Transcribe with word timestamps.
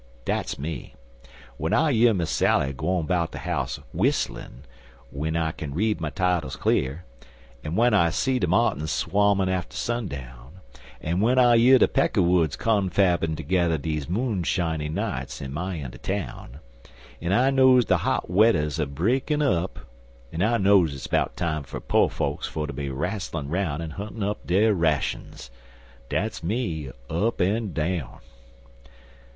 Dat's 0.25 0.57
me. 0.57 0.95
W'en 1.59 1.73
I 1.73 1.91
year 1.91 2.11
Miss 2.11 2.31
Sally 2.31 2.73
gwine 2.73 3.05
'bout 3.05 3.33
de 3.33 3.37
house 3.37 3.79
w'isslin' 3.93 4.61
'W'en 5.13 5.35
I 5.35 5.51
k'n 5.51 5.75
read 5.75 6.01
my 6.01 6.09
titles 6.09 6.55
cle'r 6.55 7.03
an' 7.63 7.73
w'en 7.73 7.93
I 7.93 8.09
see 8.09 8.39
de 8.39 8.47
martins 8.47 8.89
swawmin' 8.89 9.47
atter 9.47 9.77
sundown 9.77 10.53
an' 11.01 11.17
w'en 11.19 11.37
I 11.37 11.53
year 11.53 11.77
de 11.77 11.87
peckerwoods 11.87 12.57
confabbin' 12.57 13.35
togedder 13.35 13.77
dese 13.77 14.09
moonshiny 14.09 14.89
nights 14.89 15.39
in 15.39 15.53
my 15.53 15.75
een 15.75 15.93
er 15.93 15.99
town 15.99 16.61
en 17.21 17.31
I 17.31 17.51
knows 17.51 17.85
de 17.85 17.97
hot 17.97 18.27
wedder's 18.27 18.79
a 18.79 18.87
breakin' 18.87 19.43
up, 19.43 19.77
an' 20.33 20.41
I 20.41 20.57
know 20.57 20.83
it's 20.85 21.05
'bout 21.05 21.37
time 21.37 21.61
fer 21.61 21.79
po' 21.79 22.07
fokes 22.07 22.47
fer 22.47 22.65
ter 22.65 22.73
be 22.73 22.89
rastlin' 22.89 23.49
'roun' 23.49 23.81
and 23.81 23.93
huntin' 23.93 24.23
up 24.23 24.47
dere 24.47 24.73
rashuns. 24.73 25.51
Dat's 26.09 26.41
me, 26.41 26.89
up 27.07 27.39
an 27.39 27.73
down." 27.73 28.17